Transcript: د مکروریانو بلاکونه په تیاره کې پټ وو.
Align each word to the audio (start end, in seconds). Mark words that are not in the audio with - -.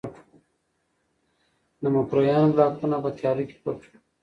د 1.81 1.83
مکروریانو 1.95 2.51
بلاکونه 2.53 2.95
په 3.03 3.09
تیاره 3.17 3.43
کې 3.49 3.57
پټ 3.63 3.79
وو. 3.87 3.95